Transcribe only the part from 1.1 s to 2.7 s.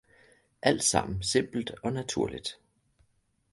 simpelt og naturligt!